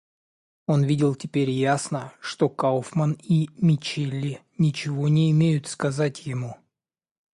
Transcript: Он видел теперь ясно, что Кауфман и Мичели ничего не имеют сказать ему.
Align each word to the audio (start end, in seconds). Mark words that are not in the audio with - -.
Он 0.65 0.83
видел 0.83 1.13
теперь 1.13 1.51
ясно, 1.51 2.11
что 2.21 2.49
Кауфман 2.49 3.19
и 3.23 3.49
Мичели 3.63 4.41
ничего 4.57 5.07
не 5.09 5.29
имеют 5.29 5.67
сказать 5.67 6.25
ему. 6.25 6.57